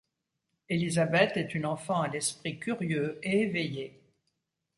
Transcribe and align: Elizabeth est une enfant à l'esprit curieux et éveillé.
Elizabeth 0.67 1.37
est 1.37 1.53
une 1.53 1.67
enfant 1.67 2.01
à 2.01 2.07
l'esprit 2.07 2.57
curieux 2.57 3.19
et 3.21 3.41
éveillé. 3.43 4.01